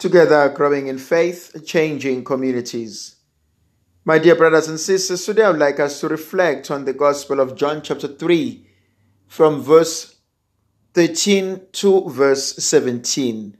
[0.00, 3.16] together growing in faith, changing communities.
[4.04, 7.38] My dear brothers and sisters, today I would like us to reflect on the Gospel
[7.38, 8.66] of John, chapter 3,
[9.26, 10.16] from verse
[10.94, 13.56] 13 to verse 17.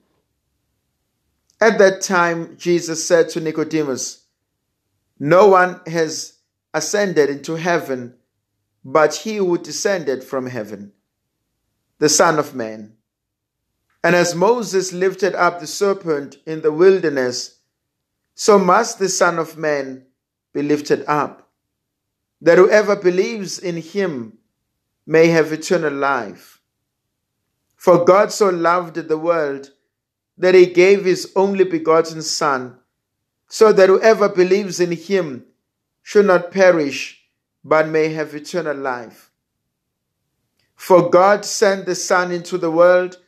[1.61, 4.25] At that time, Jesus said to Nicodemus,
[5.19, 6.39] No one has
[6.73, 8.15] ascended into heaven
[8.85, 10.93] but he who descended from heaven,
[11.99, 12.97] the Son of Man.
[14.03, 17.59] And as Moses lifted up the serpent in the wilderness,
[18.35, 20.07] so must the Son of Man
[20.55, 21.51] be lifted up,
[22.41, 24.39] that whoever believes in him
[25.07, 26.61] may have eternal life.
[27.77, 29.71] For God so loved the world
[30.39, 32.79] that he gave his only begotten Son,
[33.49, 35.45] so that whoever believes in him
[36.03, 37.23] should not perish,
[37.63, 39.31] but may have eternal life.
[40.75, 43.19] For God sent the Son into the world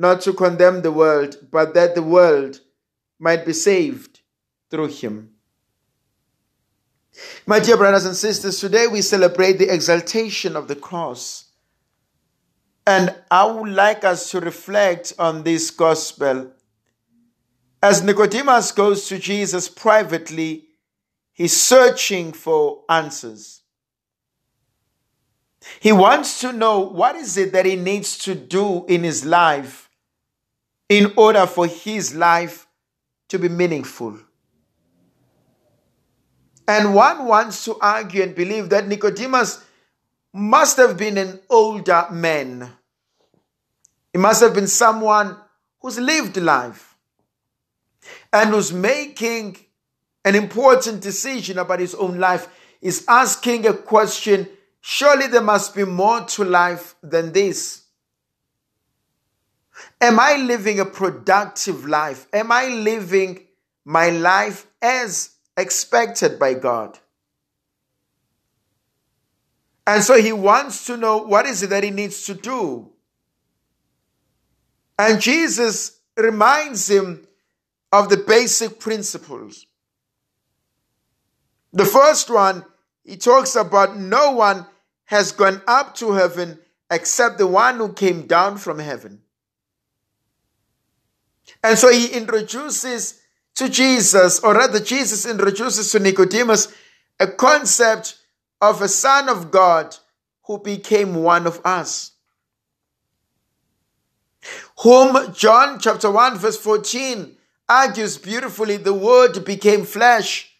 [0.00, 2.58] not to condemn the world, but that the world
[3.18, 4.20] might be saved
[4.70, 5.28] through him.
[7.46, 11.50] My dear brothers and sisters, today we celebrate the exaltation of the cross.
[12.86, 16.50] And I would like us to reflect on this gospel.
[17.82, 20.68] As Nicodemus goes to Jesus privately,
[21.30, 23.60] he's searching for answers.
[25.78, 29.88] He wants to know what is it that he needs to do in his life
[30.90, 32.66] in order for his life
[33.28, 34.18] to be meaningful.
[36.66, 39.64] And one wants to argue and believe that Nicodemus
[40.32, 42.72] must have been an older man.
[44.12, 45.36] He must have been someone
[45.80, 46.96] who's lived life
[48.32, 49.56] and who's making
[50.24, 52.48] an important decision about his own life,
[52.82, 54.48] is asking a question
[54.80, 57.84] surely there must be more to life than this.
[60.00, 62.26] Am I living a productive life?
[62.32, 63.46] Am I living
[63.84, 66.98] my life as expected by God?
[69.86, 72.90] And so he wants to know what is it that he needs to do.
[74.98, 77.26] And Jesus reminds him
[77.90, 79.66] of the basic principles.
[81.72, 82.64] The first one,
[83.04, 84.66] he talks about no one
[85.06, 86.58] has gone up to heaven
[86.90, 89.22] except the one who came down from heaven.
[91.62, 93.20] And so he introduces
[93.56, 96.72] to Jesus, or rather, Jesus introduces to Nicodemus
[97.18, 98.18] a concept
[98.60, 99.96] of a son of God
[100.44, 102.12] who became one of us.
[104.82, 107.36] Whom John chapter 1 verse 14
[107.68, 110.50] argues beautifully the word became flesh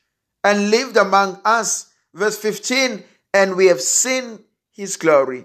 [0.44, 1.86] and lived among us.
[2.12, 4.40] Verse 15, and we have seen
[4.72, 5.44] his glory.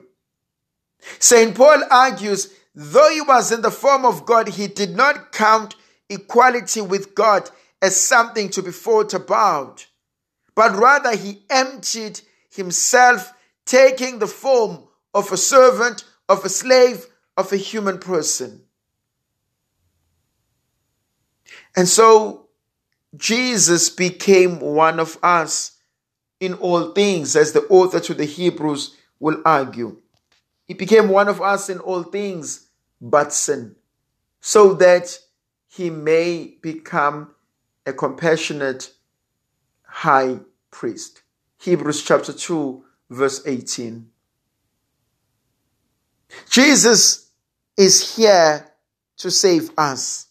[1.20, 1.56] St.
[1.56, 5.76] Paul argues Though he was in the form of God, he did not count
[6.10, 7.50] equality with God
[7.82, 9.88] as something to be fought about,
[10.56, 12.20] but rather he emptied
[12.50, 13.34] himself,
[13.66, 17.06] taking the form of a servant, of a slave,
[17.38, 18.62] of a human person.
[21.78, 22.48] And so
[23.16, 25.78] Jesus became one of us
[26.40, 30.02] in all things, as the author to the Hebrews will argue.
[30.66, 32.65] He became one of us in all things
[33.06, 33.76] but sin,
[34.42, 35.20] so that
[35.68, 37.36] he may become
[37.86, 38.92] a compassionate
[39.84, 40.40] high
[40.72, 41.22] priest.
[41.60, 44.10] Hebrews chapter 2, verse 18.
[46.50, 47.30] Jesus
[47.78, 48.68] is here
[49.18, 50.28] to save us,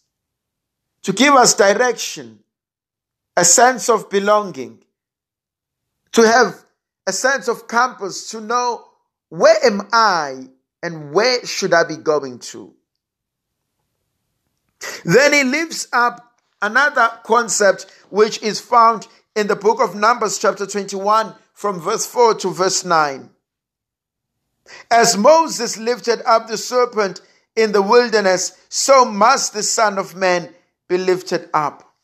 [1.03, 2.39] to give us direction,
[3.37, 4.83] a sense of belonging,
[6.11, 6.65] to have
[7.07, 8.83] a sense of compass, to know
[9.29, 10.49] where am I
[10.85, 12.71] and where should I be going to?
[15.03, 20.67] Then he lifts up another concept which is found in the book of Numbers, chapter
[20.67, 23.31] 21, from verse 4 to verse 9.
[24.91, 27.19] As Moses lifted up the serpent
[27.55, 30.53] in the wilderness, so must the Son of Man
[30.87, 31.95] be lifted up.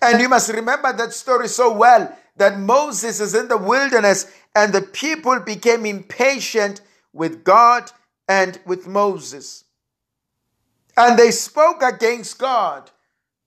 [0.00, 4.72] And you must remember that story so well that Moses is in the wilderness and
[4.72, 6.80] the people became impatient
[7.12, 7.90] with God
[8.28, 9.64] and with Moses.
[10.96, 12.90] And they spoke against God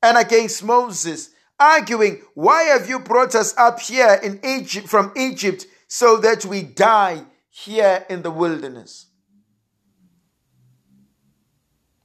[0.01, 1.29] and against Moses,
[1.59, 6.63] arguing, Why have you brought us up here in Egypt from Egypt so that we
[6.63, 9.07] die here in the wilderness?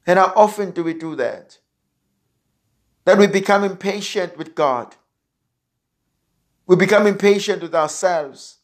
[0.06, 1.58] And how often do we do that?
[3.04, 4.94] That we become impatient with God.
[6.66, 8.59] We become impatient with ourselves.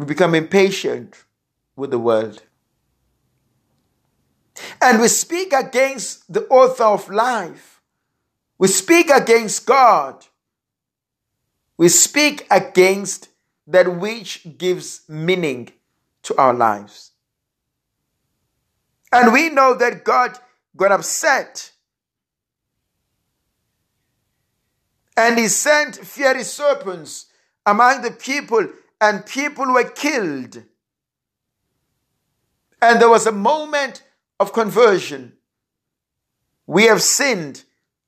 [0.00, 1.24] We become impatient
[1.76, 2.42] with the world.
[4.80, 7.82] And we speak against the author of life.
[8.56, 10.24] We speak against God.
[11.76, 13.28] We speak against
[13.66, 15.70] that which gives meaning
[16.22, 17.10] to our lives.
[19.12, 20.38] And we know that God
[20.74, 21.72] got upset
[25.14, 27.26] and he sent fiery serpents
[27.66, 28.66] among the people,
[29.00, 30.62] and people were killed.
[32.82, 34.02] And there was a moment
[34.38, 35.34] of conversion.
[36.66, 37.64] We have sinned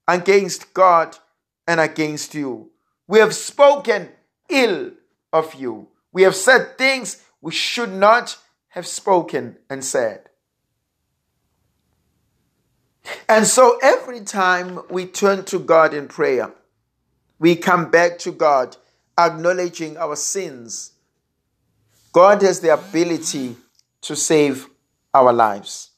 [0.06, 1.18] against God
[1.66, 2.70] and against you.
[3.06, 4.10] We have spoken
[4.48, 4.92] ill
[5.32, 5.88] of you.
[6.12, 10.28] We have said things we should not have spoken and said.
[13.28, 16.52] And so every time we turn to God in prayer,
[17.38, 18.76] we come back to God
[19.18, 20.92] acknowledging our sins.
[22.12, 23.56] God has the ability
[24.02, 24.68] to save
[25.14, 25.90] our lives.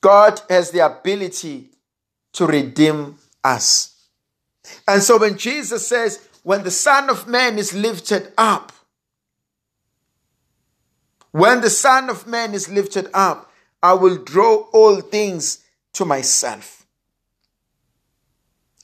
[0.00, 1.70] God has the ability
[2.34, 4.08] to redeem us.
[4.86, 8.72] And so when Jesus says, when the Son of Man is lifted up,
[11.30, 13.50] when the Son of Man is lifted up,
[13.82, 15.64] I will draw all things
[15.94, 16.86] to myself.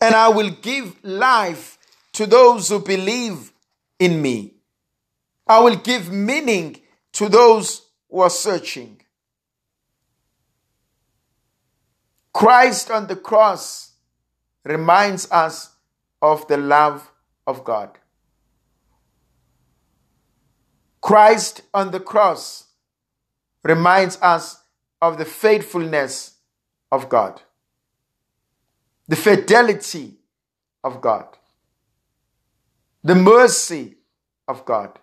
[0.00, 1.78] And I will give life
[2.20, 3.50] to those who believe
[3.98, 4.52] in me.
[5.46, 6.76] I will give meaning
[7.12, 9.00] to those who are searching.
[12.30, 13.92] Christ on the cross
[14.64, 15.70] reminds us
[16.20, 17.10] of the love
[17.46, 17.96] of God.
[21.00, 22.66] Christ on the cross
[23.64, 24.58] reminds us
[25.00, 26.34] of the faithfulness
[26.92, 27.40] of God,
[29.08, 30.18] the fidelity
[30.84, 31.38] of God,
[33.02, 33.96] the mercy
[34.46, 34.98] of God.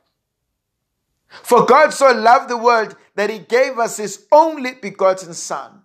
[1.28, 5.82] For God so loved the world that he gave us his only begotten Son,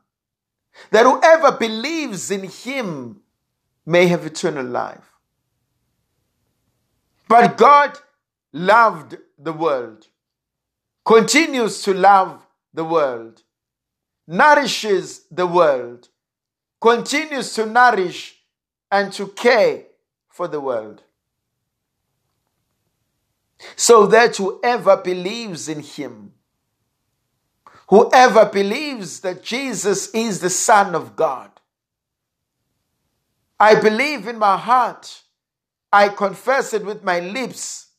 [0.90, 3.22] that whoever believes in him
[3.84, 5.12] may have eternal life.
[7.28, 7.98] But God
[8.52, 10.06] loved the world,
[11.04, 13.42] continues to love the world,
[14.26, 16.08] nourishes the world,
[16.80, 18.42] continues to nourish
[18.90, 19.84] and to care
[20.28, 21.02] for the world.
[23.76, 26.32] So that whoever believes in him,
[27.88, 31.50] whoever believes that Jesus is the Son of God,
[33.58, 35.22] I believe in my heart,
[35.92, 37.90] I confess it with my lips,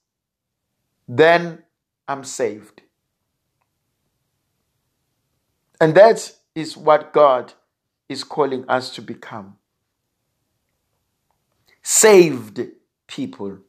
[1.08, 1.64] then
[2.08, 2.82] I'm saved.
[5.80, 7.54] And that is what God
[8.10, 9.58] is calling us to become
[11.82, 12.62] saved
[13.08, 13.60] people.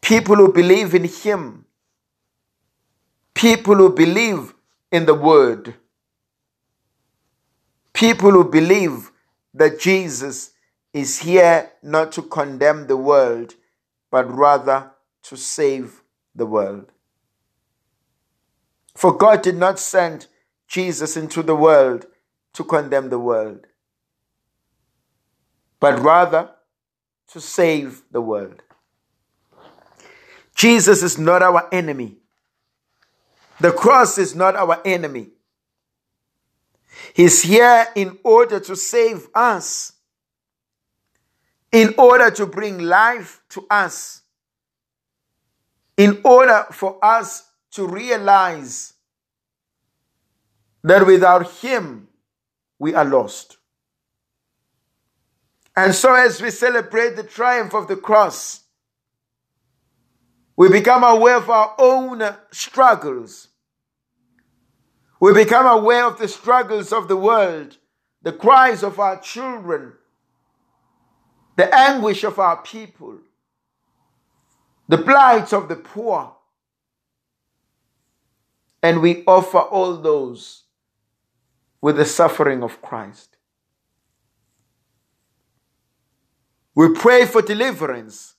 [0.00, 1.66] People who believe in Him.
[3.34, 4.54] People who believe
[4.90, 5.74] in the Word.
[7.92, 9.10] People who believe
[9.54, 10.52] that Jesus
[10.92, 13.54] is here not to condemn the world,
[14.10, 14.90] but rather
[15.22, 16.02] to save
[16.34, 16.90] the world.
[18.94, 20.26] For God did not send
[20.68, 22.06] Jesus into the world
[22.54, 23.66] to condemn the world,
[25.78, 26.50] but rather
[27.28, 28.62] to save the world.
[30.56, 32.16] Jesus is not our enemy.
[33.60, 35.28] The cross is not our enemy.
[37.12, 39.92] He's here in order to save us,
[41.70, 44.22] in order to bring life to us,
[45.98, 48.94] in order for us to realize
[50.82, 52.08] that without Him
[52.78, 53.58] we are lost.
[55.76, 58.65] And so, as we celebrate the triumph of the cross,
[60.56, 63.48] we become aware of our own struggles.
[65.20, 67.76] We become aware of the struggles of the world,
[68.22, 69.92] the cries of our children,
[71.56, 73.18] the anguish of our people,
[74.88, 76.34] the plight of the poor.
[78.82, 80.64] And we offer all those
[81.80, 83.36] with the suffering of Christ.
[86.74, 88.35] We pray for deliverance.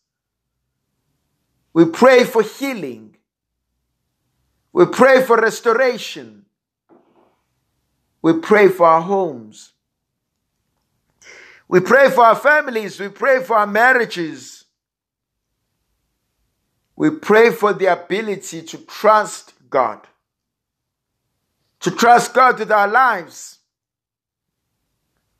[1.78, 3.16] We pray for healing.
[4.74, 6.48] We pray for restoration.
[8.20, 9.74] We pray for our homes.
[11.68, 13.00] We pray for our families.
[13.00, 14.66] We pray for our marriages.
[16.96, 20.00] We pray for the ability to trust God,
[21.82, 23.60] to trust God with our lives,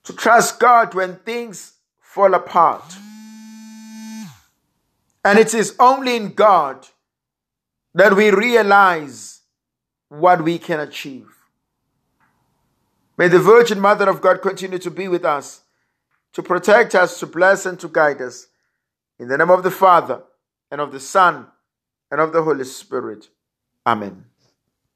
[0.04, 2.84] to trust God when things fall apart.
[5.24, 6.88] And it is only in God
[7.94, 9.42] that we realize
[10.10, 11.28] what we can achieve.
[13.18, 15.62] May the Virgin Mother of God continue to be with us,
[16.34, 18.48] to protect us, to bless, and to guide us.
[19.20, 20.22] In the name of the Father,
[20.70, 21.48] and of the Son,
[22.12, 23.28] and of the Holy Spirit.
[23.86, 24.27] Amen.